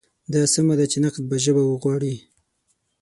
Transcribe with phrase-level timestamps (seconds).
[0.33, 2.15] دا سمه ده چې نقد به ژبه غواړي.